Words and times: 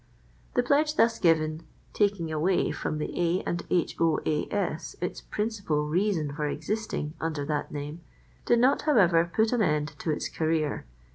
The 0.55 0.63
pledge 0.63 0.95
thus 0.95 1.19
given, 1.19 1.61
taking 1.93 2.31
away 2.31 2.71
from 2.71 2.97
the 2.97 3.15
A. 3.19 3.43
& 3.69 3.69
H. 3.69 3.95
O. 4.01 4.19
A. 4.25 4.47
S. 4.51 4.95
its 4.99 5.21
principal 5.21 5.85
reason 5.87 6.33
for 6.33 6.47
existing 6.47 7.13
under 7.21 7.45
that 7.45 7.71
name, 7.71 8.01
did 8.43 8.57
not, 8.57 8.81
however, 8.81 9.29
put 9.31 9.51
an 9.53 9.61
end 9.61 9.89
to 9.99 10.09
its 10.09 10.27
career. 10.27 10.87